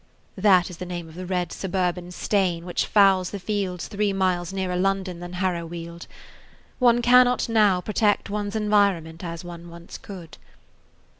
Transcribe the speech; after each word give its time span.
That 0.35 0.71
is 0.71 0.77
the 0.77 0.85
name 0.87 1.07
of 1.09 1.13
the 1.13 1.27
red 1.27 1.51
suburban 1.51 2.11
stain 2.11 2.65
which 2.65 2.87
fouls 2.87 3.29
the 3.29 3.37
fields 3.37 3.87
three 3.87 4.11
miles 4.13 4.51
nearer 4.51 4.75
London 4.75 5.19
than 5.19 5.33
Harrowweald. 5.33 6.07
One 6.79 7.03
cannot 7.03 7.47
now 7.47 7.81
protect 7.81 8.27
one's 8.27 8.55
environment 8.55 9.23
as 9.23 9.43
one 9.43 9.69
once 9.69 9.99
could. 9.99 10.39